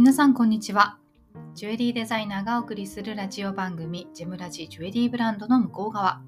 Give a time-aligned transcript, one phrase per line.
[0.00, 0.96] 皆さんこんにちは。
[1.54, 6.22] ジュエリーデザイナーがお送りするラジオ番組ジェムラジジュエリーブランドの向こう側。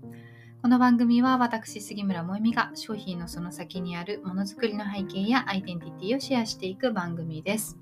[0.60, 7.78] この番組は私杉村萌実が商品のその先にあるものづくりの背景やアイデンティティをシェアしていく番組です。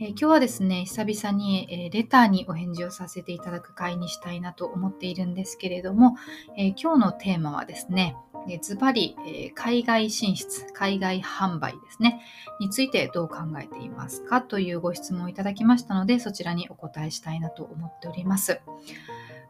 [0.00, 6.16] えー、今日はですね、久々に、えー、レターにお返事をさせていただく回にしたいなと思っているんですけれども、
[6.58, 8.16] えー、今日のテーマはですね、
[8.56, 9.14] ズバリ、
[9.54, 12.22] 海外進出、海外販売ですね、
[12.58, 14.40] についてどう考えていますか？
[14.40, 18.62] というご質問をいただきましたので、そちらにお答えしたいなと思っております。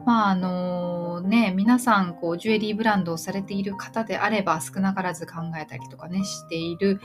[0.05, 7.01] まああのね、皆さんこうジュエリーブランドをされている方であれば少なからず考えたりとかねしている、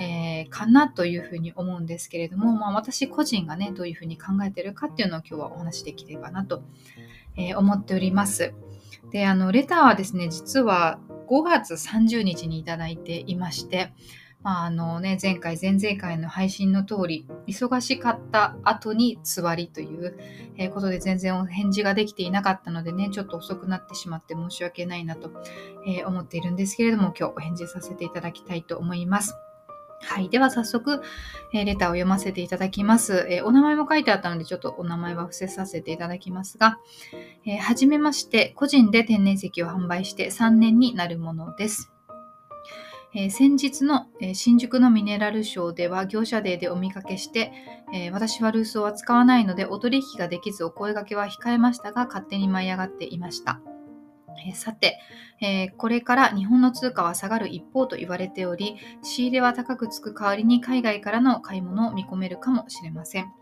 [0.00, 6.62] えー、かなというふうに思うんですけれども、まあ、私個人がねどういうふうに考えてるかっていうのを今日はお話しできればなと、
[7.36, 8.54] えー、思っております。
[9.10, 10.98] であのレターはですね実は
[11.28, 13.92] 5月30日にいただいていまして
[14.42, 20.16] まああのね、前回、前々回の配信の通り、忙しかった後につわりという、
[20.72, 25.30] ことで全然お返事ができていなかったのでね、ちょっと遅くなってしまって申し訳ないなと、
[26.06, 29.34] 思っているんですけれども、今日お返事させていただきたいと思います。
[30.00, 30.28] はい。
[30.28, 31.02] では早速、
[31.52, 36.78] えー、レターを読ませていただきます、えー、お名前も書いてあったので、ちょっとお名前は伏せさせていただきますが、
[37.44, 41.92] えー、はじめまして、個人で天然石を販売して3年になるものです。
[43.14, 47.52] えー、先日の、えー、新宿のミネラルショーでは業者デーでお見かけして、
[47.94, 53.60] えー、私はルースを扱わないのでお取引ができずお声掛けは控えましたが勝手に舞い上がっていました。
[54.46, 54.98] えさて、
[55.40, 63.32] えこれから日本の通貨は下がる一方と言われており仕入れは高くつく代わりに海外からの買い物を見込めるかもしれません。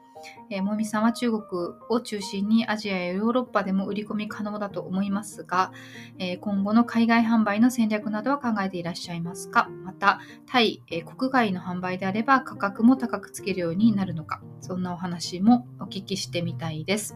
[0.51, 1.43] えー、もみさんは中国
[1.91, 5.73] を中心にアジアやヨーロッパでも売り込み可能だと思いますが、
[6.19, 9.69] えー、今後の海外販売の戦略などは考えていらっしゃいますか？
[9.85, 14.41] また、対、えー、国外の販売であれば価格も高くつけるようになるのか？
[14.63, 17.15] そんなお話もお聞きしてみたいです。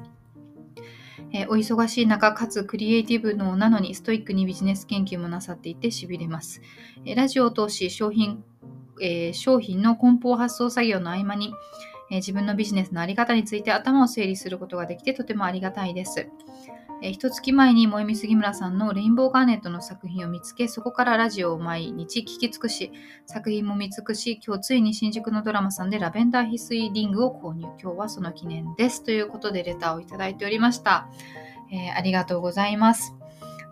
[1.33, 6.61] えー、お忙しい中、かつクリエイティブのなのにストイックにビジネス研究もなさっていてしびれます。
[7.05, 8.45] えー、ラジオを通し商品、
[9.01, 11.53] えー、商品の梱包発送作業の合間に、
[12.13, 16.29] え自分のビジネスの在り方について頭を整理することができてとてもありがたいです。
[17.03, 22.93] え一月前に萌実杉村さんのレインボーガーネットの作品を見つけ、そこからラジオを毎日聞き尽くし、
[23.25, 27.63] 作品も見尽くし、今日ついに新宿のドラマさんでラベンダー翡翠リングを購入。
[27.83, 29.03] 今日はその記念です。
[29.03, 31.09] ということでレターをいただいておりました。
[31.73, 33.15] えー、ありがとうございます。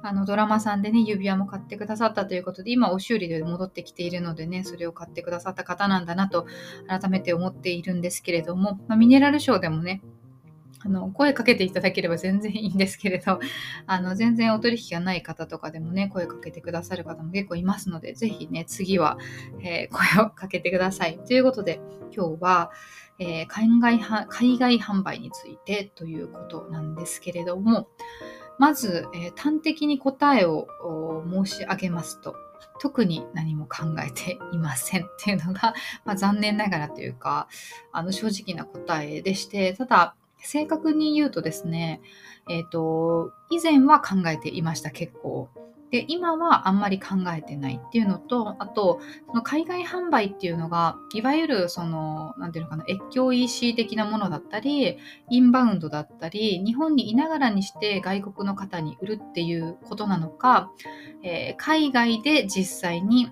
[0.03, 6.47] あのドラマさんでね、指輪も買ってくださったということで、今お修理で戻ってきているのでね、それを買ってくださった方なんだなと
[6.87, 10.01] 改めて思っているんですけれども、まあ、ミネラルショーでもね、
[10.81, 13.41] あの声かけていただければ全然いいんですけれど、
[13.87, 19.19] あの全然お取引がない方とかでもね、声かけてくださる方も結構いますので、ぜひね、次は、
[19.61, 21.19] えー、声をかけてください。
[21.27, 21.81] ということで、
[22.15, 22.71] 今日は、
[23.19, 27.89] えー、海外海外販売についてということなんですけれども、
[28.59, 30.67] まず、えー、端的に答えを
[31.31, 32.35] 申し上げますと、
[32.81, 35.75] 特に何も考えていませんっていうのが、
[36.05, 37.49] まあ、残念ながらというか、
[37.93, 42.01] あの正直な答えでして、ただ、正確に言うとですね、
[42.49, 45.49] えっ、ー、と、以前は考えていました、結構。
[45.91, 54.99] で、今はあんまり考えてないっていうのと、あと、その海外販売っていうのが、いわゆるその、なんていうのかな、越境 EC 的なものだったり、
[55.31, 60.71] インバウンドだったり、日本にいながらにして外国の方に売るっていうことなのか、
[61.23, 63.31] えー、海外で実際に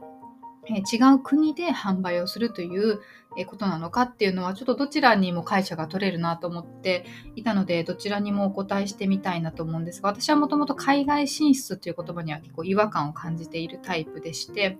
[0.68, 3.00] 違う国で販売をするという
[3.44, 7.04] ことなのかっていうのはちょっとどちらにも解釈が取れるなと思って
[7.34, 14.78] いたのでどちらにもお答えしてみたいなと思うんですが私はもともと海外進出という言葉には結構違和感を感じているタイプでして、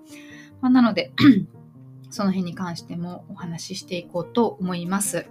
[0.61, 1.13] まあ、なので
[2.11, 5.27] その辺に関してもお話ししていこうと思います。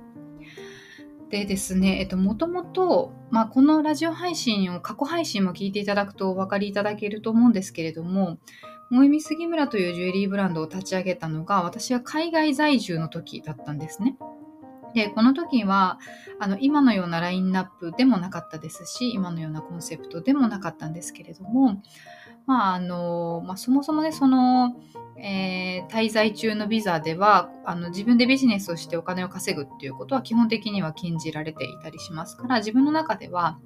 [1.29, 8.37] でですね、えっと、もともと、まあ、このラジオ配信を、過去配信も聞いていただくとお分かりいただけると思うんですけれども、
[8.91, 14.17] 萌実杉村というジュエリーブランドを立ち上げたのが私は海外在住の時だったんですね。
[14.95, 15.99] でこの時は
[16.39, 21.81] あの今のようなラインナップでもなかったですし今のようなコンセプトでもなかったんですけれども、
[22.45, 24.77] まああのまあ、そもそもねその、
[25.17, 33.59] えー、滞在中のビザではあの自分でビジネスをしてお金を稼ぐっていうことは基本的には禁じられていたりしますから自分の中では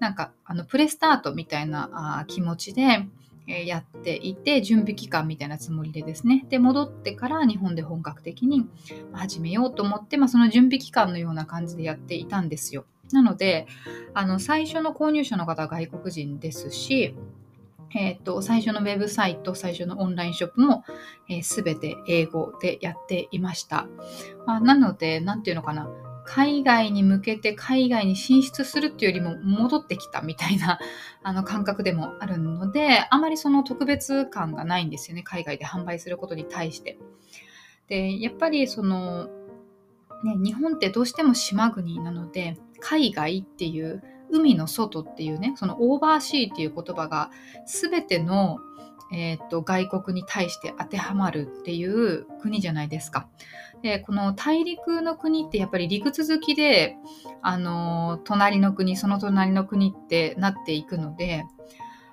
[0.00, 3.06] なんかあのプレスタートみたいなあ気持ちで
[3.46, 6.44] やっていて準備期間みたいなつもりでですね。
[6.48, 8.66] で戻ってから日本で本格的に
[9.12, 12.84] 始めようと思って、まあ、その準備期間のような感じでやっていたんですよ。
[13.12, 13.66] なので
[14.14, 17.14] あの最初の購入者の方は外国人ですし
[17.94, 20.84] えーと、最初のウェブサイト、最初のオンラインショップも、
[21.28, 23.86] えー、全て英語でやっていました。
[24.46, 25.90] まあ、なので、なんていうのかな、
[26.24, 30.78] 海外に向けて海外に進出するっていうよりも戻ってきたみたいな
[31.22, 36.98] あの感覚でもあるので、あまりその特別感がないんですよね、海外で販売することに対して。
[37.88, 39.26] で、やっぱりその、
[40.24, 44.02] ね、日本ってどうしても島国なので、海外っていう
[44.32, 47.30] 海の外っていうねそのオーバーシーっていう言葉が
[47.66, 48.58] 全ての、
[49.12, 53.28] えーと、外国に対して当てはまるっていう国じゃないですか。
[53.82, 56.96] でこの大陸の国ってやっぱり陸続きで、
[57.42, 61.44] あの隣の国その隣の国ってなっていくので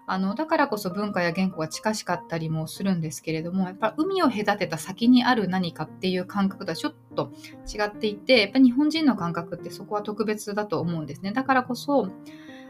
[0.07, 7.31] あのだからこそ文化や言語が近しかったりもするんですけれどもやっぱ海を隔てた先にある何かっていう感覚とはちょっと
[7.71, 11.31] 違っていてやっぱ日本人の感覚ってそこは特別だと思うんですね。
[11.31, 12.09] だからこそ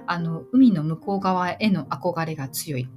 [0.06, 2.90] あの海の向こう側への憧れが強い。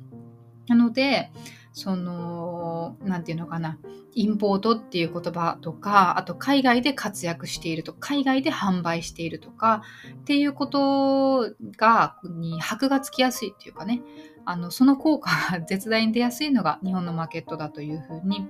[0.67, 1.31] なので
[1.73, 3.79] その何て言うのかな
[4.15, 9.83] インポートっていう言葉とかあと海外で活躍していると海外で販売しているとか
[10.15, 14.03] っていうことがに箔がつきやすいっていうかね
[14.45, 18.49] あのその効果が絶大に出やすいのが日本のマーケットだというふうに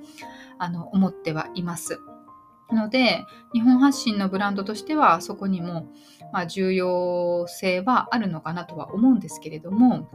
[0.58, 2.00] あの思ってはいます。
[2.70, 5.86] ので日本発信のブランドとしてはそこにも、
[6.32, 10.08] まあ、重要性はあるのかなとは思うんですけれども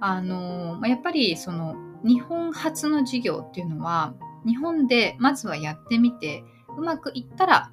[0.00, 4.14] あのやっぱりその日本発の事業っていうのは
[4.46, 6.44] 日本でまずはやってみて
[6.76, 7.70] うまくいったら、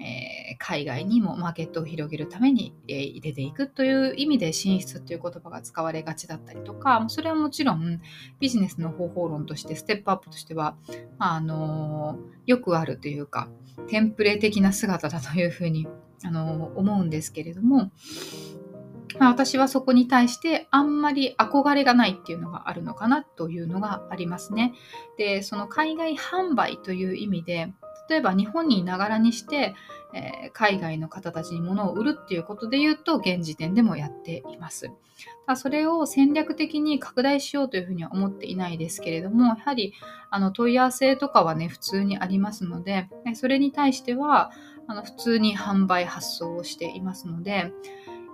[0.00, 8.00] えー、海外にもマーケットを広げるために、えー、入れていくという意味で進出という言葉が使われがちだったりとかそれはもちろん
[8.40, 10.76] ビジネスの方法論としてステップアップとしては
[11.18, 13.48] あのー、よくあるというか
[13.88, 15.88] テンプレ的な姿だというふうに、
[16.22, 17.90] あの思うんですけれども
[19.18, 24.74] まあ、私はそこに対してあんまり憧れがないっていうのがあるのかなというのがありますね。
[25.16, 27.72] で、その海外販売という意味で、
[28.08, 29.74] 例えば日本にいながらにして、
[30.12, 34.90] えー、海外の方たちに物を売るっていうことで言うと、現時点でもやっています。
[35.46, 39.94] だそれを戦略的に拡大しようというふうには思っていないですけれども、やはり
[40.30, 44.50] あの問い合わせとかはね、普通にありますので、それに対しては
[44.86, 47.72] あの普通に販売発送をしていますので、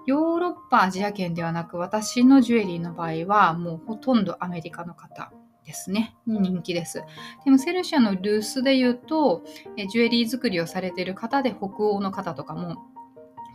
[0.07, 5.33] ヨーロッパ、アジア圏ではなく、私のジュエリーの場合は、もうほとんどアメリカの方
[5.65, 7.03] ですね、に人気です。
[7.45, 9.45] でも、セルシアのルースで言うと、
[9.77, 12.77] えジュエリー作りをされている方で、北欧の方とかも、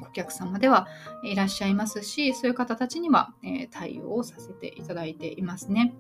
[0.02, 0.88] お客様では
[1.24, 5.94] いらっしゃいますし、そういう方たちには、え対応をさせていただいていますね。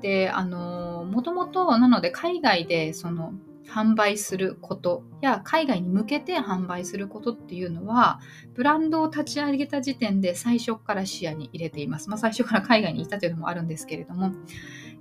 [0.00, 3.32] で、あのもともと、なので、海外で、その、
[3.68, 8.20] 販売することや海外に向けて販売することっていうのは
[8.54, 12.08] ブランドを立ち上げた時点で最初から視野に入れています。
[12.08, 14.32] まあ、最初から海外にいたというのもあるんですけれども、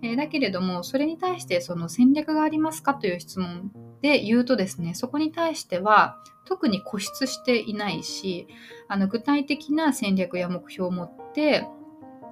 [0.01, 3.71] えー、だけれどもそれに対してその戦略がありますかという質問
[4.01, 8.47] で言うとですねそこに対しては特に固執していないし
[8.87, 11.67] あの具体的な戦略や目標を持って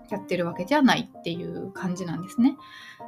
[0.10, 2.58] やってるわけじゃないっていう感じなんですね。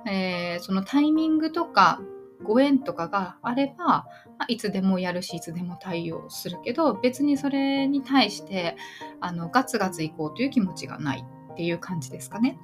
[0.07, 2.01] えー、そのタイミングとか
[2.45, 4.05] ご縁とかがあれば、ま
[4.39, 8.77] あ、いつでもやるしいつでも対応するけど別にそれに対して
[9.19, 12.57] あのガツガツいこうという気持ちがないっていう感じですかね。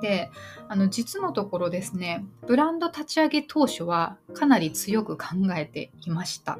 [0.00, 0.30] で
[0.68, 6.58] あの実のところですねブランド立ち上げ当初はかなり強く考えていました。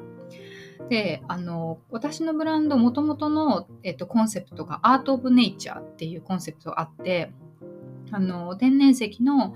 [0.89, 7.33] であの私のブランドもともとの、えっと、コンセプトがアート・オブ・ネイチャーっていうコンセプトがあって
[8.11, 9.55] あの天然石の、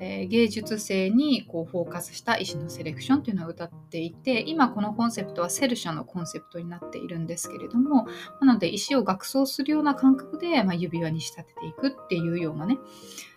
[0.00, 8.06] えー、芸術性にこうフォーカスした石のセレクションというのを歌っていて今このコンセプトはセルシャのコンセプトになっているんですけれども
[8.40, 12.78] なので石を額装するような感覚で、まあ、指輪に仕立てていくっていうようなね、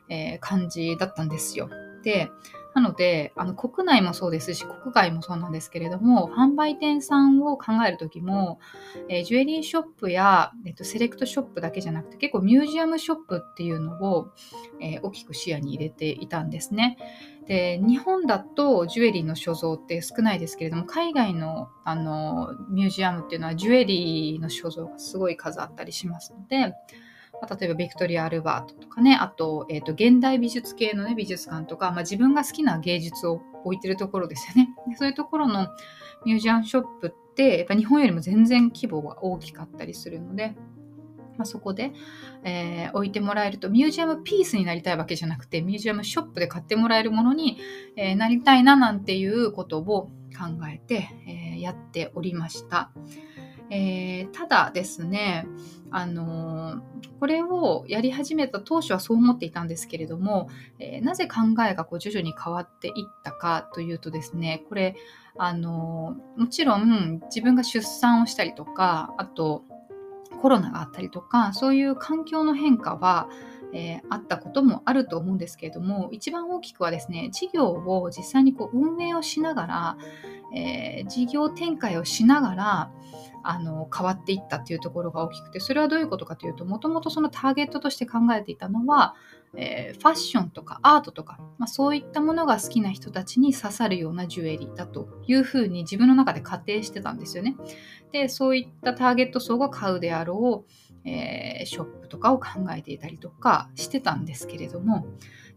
[0.09, 1.69] えー、感じだったんですよ。
[2.03, 2.29] で
[2.79, 8.59] なので、あの国内もそうですし、国外もそうなんですけれども、販売店さんを考えるときも、
[9.09, 14.29] えー、ジュエリーショップや、えっと、セレクトショップだけじゃなくて、結構ミュージアムショップっていうのを、
[14.79, 16.97] えー、大きく視野に入れていたんですね。
[17.47, 26.75] で、日本だとジュエリーの所蔵って少ないですけれども、海外のあのミュージアムっていうのはジュエリーの所蔵がすごい数あったりしますので、
[27.41, 34.69] まあ、例えばビクトリア・アルバートとかね、あと、えーと、現代美術系の、ね、美術館とか、まあ、自分が好きな芸術を置いてるところですよね。
[34.87, 35.67] でそういうところの
[36.25, 40.55] ミュージアムショップって、やっぱ日本よりも全然規模が大きかったりするので、
[41.37, 41.93] まあ、そこで、
[42.43, 47.57] えー、置いてもらえるとミュージアムピースになりたいわけじゃなくてミュージアムショップで買ってもらえるものに、
[47.95, 50.09] えー、なりたいななんていうことを考
[50.69, 52.91] えて、えー、やっておりました。
[53.71, 55.47] えー、ただですね、
[55.91, 56.81] あの
[57.19, 60.49] これをやり始めた当初はそう思っていたんですけれども、
[60.79, 64.95] えー、なぜ考えがこう徐々に変わっていったかというとですねこれ
[65.37, 69.63] あのもちろん自分が出産をしたりとかあと
[70.41, 73.29] コロナがあったりとかそういう環境の変化は
[73.73, 79.97] えー、あったこともあると思うんですけれども一番大きくはですね事業を実際にこう運営をしながら、
[80.55, 82.91] えー、事業展開をしながら
[83.43, 89.15] あの変わっていったっていうところが大きくてそれはどういうことかというともともとそのターゲットとして考えていたのは、
[89.55, 97.55] えー、ファッションとかアートとか、まあ、そういったものが好きな人たちに刺さるようなジュエリーだというふうに自分の中で仮定してたんですよね。
[98.11, 105.05] でそういったターゲット層が買うであろうえー、ショップとかを考えていたりとかしてたんですけれども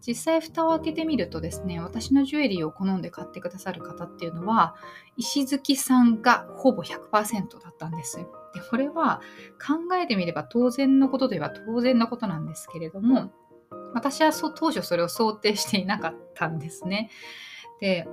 [0.06, 4.76] 実際蓋を開けてみるとですね私のジュエリーを好んで買ってくださる方っていうのは
[5.16, 8.18] 石月さんがほぼ100%だったんです。
[8.18, 9.20] でこれは
[9.58, 13.32] 考えてみれば当然のことといえば当然のことなんですけれども
[13.94, 17.11] 私は当初それを想定していなかったんですね。
[17.80, 18.06] で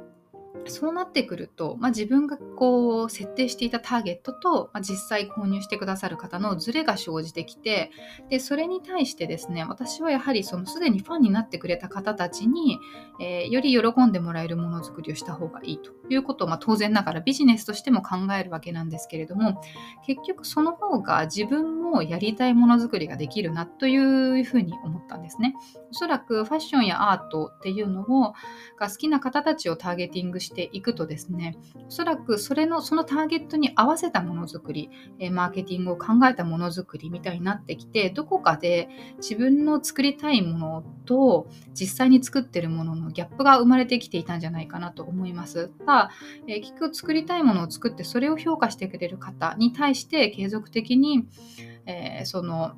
[0.66, 7.92] そうなってくると、まあ、自分がこう設定していたターゲットと、まあ、実際購入してくださる方のズレが生じてきて
[8.30, 12.80] でそれに対してですね私はやはりそのすでにファンになってくれた方たちに、
[13.20, 19.62] えー、より喜んでもらえるものづくりをした方がいいということを、まあ、当然ながらビジネスとしても考えるわけなんですけれども
[20.06, 25.56] 結局その方が自分もやりたいものづくりができるなというふうに思ったんですね。
[25.92, 28.34] おそらくファッションやアートっていうのを
[28.78, 31.56] が好きな方たちをターゲティングししていくとですね
[31.88, 34.90] おそらくそれのそのターゲットに合わせたものづくり、
[35.20, 45.70] えマーケティングを考えたものづくりみたいになってきてどこかで自分の作りたいものと実際に作ってるもののギャップが生まれてきていたんじゃないかなと思います。
[45.80, 46.12] ただ、
[46.48, 51.28] えー、結局作りたいものを作ってそれを評価してくれる方に対して継続的に、
[51.86, 52.74] えー、その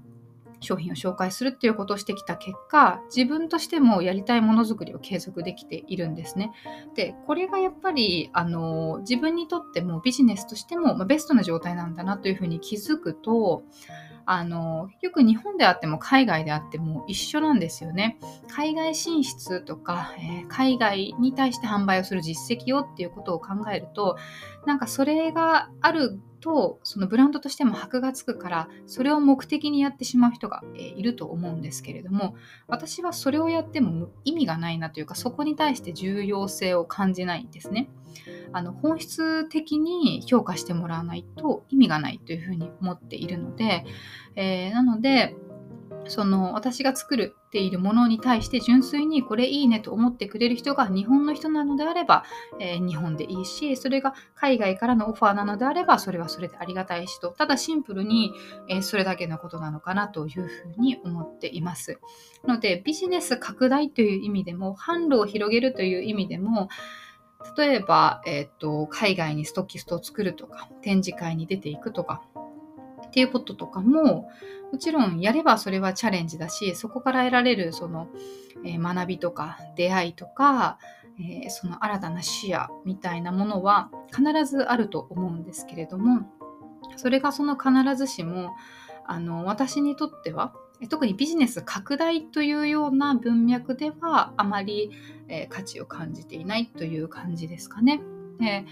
[0.62, 6.52] 商品を紹介するっていうことをしてきた結果自分としてもやりたいものづくりを継続できているんですね。
[6.96, 13.64] でこれがやっぱりあの自分にとってもビジネスとしても、まあ、ベストな状態なんだなというふうに気づくと
[14.26, 18.18] あのよく日本であっても海外であっても一緒なんですよね。
[18.48, 24.18] 海外進出とか、えー、海外に対して販売をする実績をっていうことを考えると
[24.66, 32.36] なんかそれがあるとそのブランドとしても箔がつくからそれを目的にやってしまう人が、え、いると思うんですけれども
[32.68, 37.90] 私はそれをやっても意味がないなというかそこに対して重要性を感じないんですね。
[38.54, 43.86] あの本質的に評価してもらわないと意味がないというふうに思っているので、
[44.36, 45.36] えー、なので
[46.12, 52.26] その私が作るっているものに対して純粋にこれいいねと思ってくれる人が日本の人なのであれば、
[52.60, 57.30] えー、日本でいいしそれが海外からのオファーなのであればそれはそれでありがたいしと。
[57.30, 58.34] ただシンプルに、
[58.68, 61.98] えー、それだけのことなのかなというふうに思っています。
[62.46, 66.68] のでビジネス拡大という意味でも販路を広げるという意味でも
[67.58, 72.22] 例えば、えーと、と海外にストッキストを作るとか展示会に出ていくとか
[73.08, 74.30] っていうこととかも
[74.72, 78.08] もちろんやればそれはチャレンジだしそこから得られるその、
[78.66, 80.78] えー、学びとか出会いとか、
[81.20, 86.22] えー、その新たな視野みたいなものは必ずあると思うんですけれども
[86.96, 88.52] それがその必ずしも
[89.06, 90.54] あの私にとっては
[90.90, 94.92] 特にビジネス拡大というような文脈ではあまり、
[95.28, 98.02] えー、価値を感じていないという感じですかね。
[98.40, 98.66] で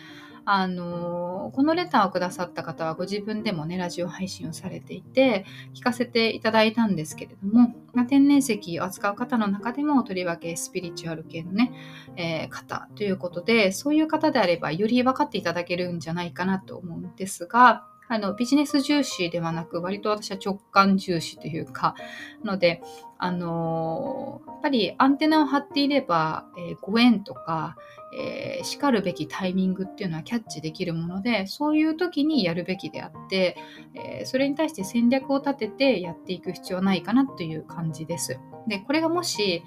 [0.45, 11.71] あのこのレターをくださった方はご自分でもねラジオ配信をされていて聞かせていただいたんですけれども、まあ、天然石を扱う方の中でもとりわけスピリチュアル系のね、
[12.15, 21.95] えー、方ということでそういう方であればより分かっていただけるんじゃないかなと思うんですがあのビジネス重視ではなく割と私は直感重視というか
[22.43, 22.81] ので
[23.17, 27.77] あのやっぱりアンテナを張っていれば、えー、ご縁とか
[28.11, 33.57] えー、しかるべきタイミングっていうのはキャッチできるものでそういう時にやるべきであって、
[33.93, 38.39] え、それに対して戦略を立ててやっていく必要はないかなという感じです。
[38.67, 39.63] でこれがもし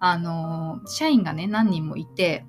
[0.00, 2.44] あの社員がね何人もいて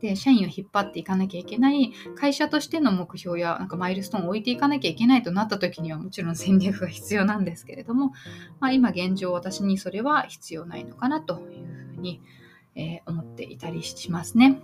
[0.00, 8.12] で社員を引っ張っていかなきゃいけない会社としての目標やなんかマイルストーンを置いていかなきゃいけないとなった時にはもちろん戦略が必要なんですけれども、
[8.60, 12.20] まあ、今現状私にそれは必要ないのかなというふうに
[12.74, 14.60] えー、思っていたりしますね。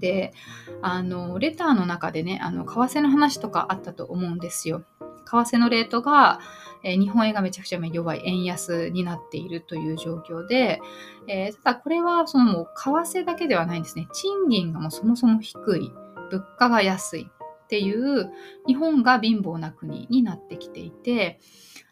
[0.00, 0.34] で
[0.82, 4.84] あのレターの中でねあの為替の話とかあったと思うんですよ。
[5.24, 6.38] 為替のレートが、
[6.86, 10.80] えー、日本円がめちゃくちゃ弱い円安になっているという状況で、
[11.26, 14.06] えー、ただこれはそのもう為替だけではないんですね。
[14.12, 15.92] 賃金がもうそもそも低い、
[16.30, 17.30] 物価が安い。
[17.64, 18.30] っていう
[18.68, 21.40] 日本が貧乏な国になってきていて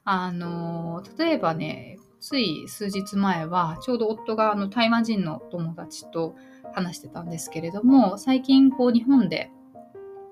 [0.05, 6.37] あの例えばねつい数日前はちょうど夫があの台湾人の友達と
[6.75, 9.51] 話してたんですけれども最近こう日本で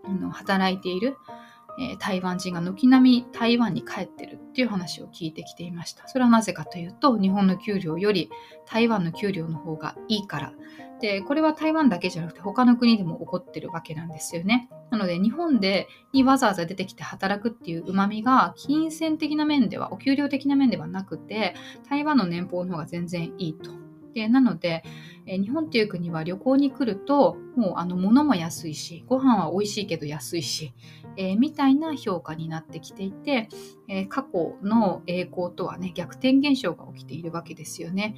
[0.04, 1.16] あの働いている
[1.78, 6.06] えー、台湾人が軒並み台湾に帰ってるっていう話を聞いてきていました。
[6.08, 8.30] それはなぜかというと、日本の給料より
[8.66, 10.52] 台湾の給料の方がいいから。
[11.00, 14.68] で、これは台湾だけじゃなくて他の国でも起こってるわけなんですよね。
[14.90, 21.54] なので、日本でにわざわざ出てきて働くっていう旨味が、金銭的な面では、お給料的な面ではなくて、
[21.88, 23.82] 台湾の年俸の方が全然いいと。
[24.14, 24.84] でなので、
[25.26, 30.72] え日本っていう国は旅行に来るともうあの物も安いしご飯は美味しいけど安いし、
[31.16, 33.48] えー、みたいな評価になってきていて、
[33.88, 38.14] えー、過去の栄光とはね逆転現象が起きているわけですよね。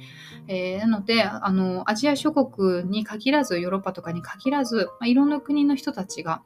[0.47, 6.41] えー、なのであのアジア諸国に限らずヨーロッパとかに限らず、まあ、いろんな国の人たちが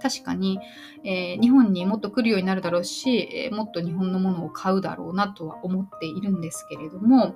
[0.00, 0.60] 確かに、
[1.04, 7.34] えー、日本にもっと来るようになるだろうし、えー、もっと日本のものを買うだろうなとは思っているんですけれども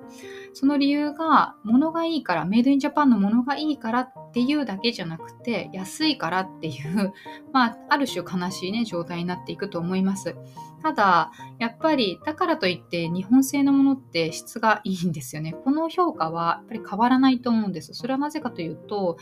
[0.53, 7.13] その理由が物がいいからメイドインジャパンのものがいいからっていうだけじゃなくて安いからっていう、
[7.51, 10.35] まあ、ある種悲しいね状態になっていくと思います。
[10.81, 15.53] ただやっぱりだからといって日本製のものって質がいいんですよね。
[15.53, 17.93] この評価はやっぱり変わらないと思うんです。
[17.93, 19.17] それはなぜかというと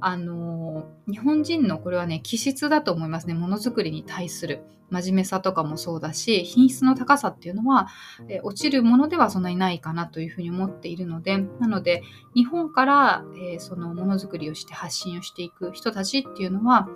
[0.00, 3.34] あの日本人のこれはね気質だと思いますね。
[3.34, 7.88] ものづくりに対する真面目さとかもそうだし品質の高さっていうのは、
[8.28, 12.02] え落ちるものではそんなにないかなというふうに思っているのでなので
[12.34, 16.88] 日本から、えー、そのものづくりをして発信をしていく人たちっていうのは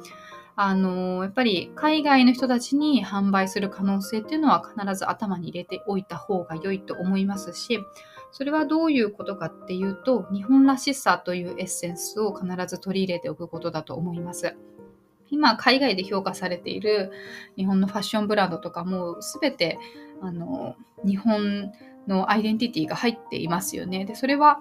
[0.54, 7.80] あのやっぱり海外の人たちに販売する可能性っていうのは必ず頭に入れておいた方が良いと思いますし
[8.32, 14.56] それはどういうことかっていうと日本らしさというエッセンスを必ず取り入れておくことだと思います。
[15.30, 17.10] 今海外で評価されている
[17.56, 19.78] 日本のファッションブランドとかも全て
[20.20, 21.72] あの日本
[22.06, 24.04] のアイデンティティが入っていますよね。
[24.04, 24.60] でそれは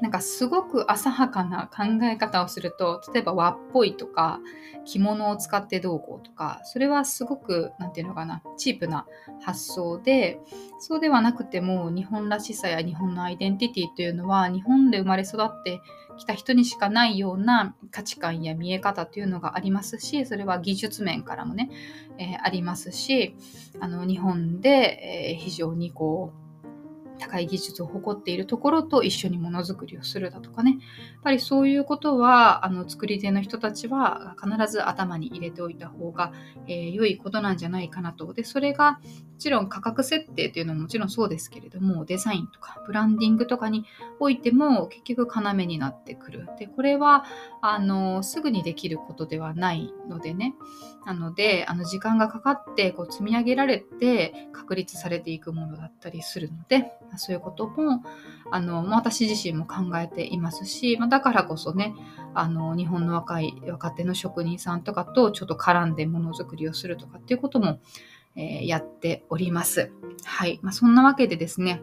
[0.00, 4.40] なんかすごく浅はかな考え方をすると例えば和っぽいとか
[4.84, 9.06] 着物を使ってどうこうとかそれはすごく何て言うのかなチープな
[9.42, 10.38] 発想で
[10.78, 15.80] そうではなくても日本らしさや日本のアイデンティティというのは日本で生まれ育って
[16.16, 21.70] きた人にしかないような価値観や見え方というのがありますしそれは技術面からもね、
[22.18, 23.36] えー、ありますし
[23.80, 26.47] あの日本で、えー、非常にこう
[27.18, 30.72] 高い技術を誇っているところと一緒にものづくりをするだとかね。
[30.72, 30.76] や
[31.20, 36.32] っぱりそういうことはあの作り手の人たちは必ず頭に入れておいた方が、
[36.66, 38.32] えー、良いことなんじゃないかなと。
[38.32, 38.98] でそれがも
[39.38, 43.84] ちろん価格設定というのももちろんそうですけれどもデザインとかブランディングとかに
[44.18, 46.48] おいても結局要になってくる。
[46.58, 47.24] でこれは
[47.60, 50.54] あのすぐにできることではないのでね。
[51.06, 58.02] なのであの時間がかかってこう積み上げられて確立されていくものだったりするのでそういうことも
[58.50, 61.94] あの私自身も考えていますし、まだからこそね
[62.34, 67.80] あの日本の若い若手の職人さんとかとちょっと絡んでものづくりをするとかっていうことも、
[68.36, 69.92] えー、やっております。
[70.24, 71.80] はい、まあ、そんなわけでですね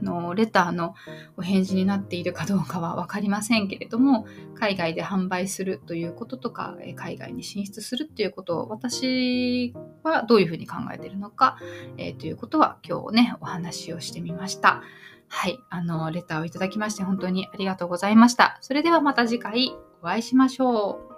[0.00, 0.94] あのレターの
[1.36, 11.58] お返事になっているかどうかは分かりませんけれども海外で販売するということとか海外に進出するということを私はどういうふうに考えているのか、
[11.96, 14.82] えー、ということは今日ねお話をしてみました。
[15.32, 18.58] はい、あのレターをいただきまして本当にありがとうございました。
[18.60, 19.72] それではまた次回
[20.02, 21.09] お会いしましょう。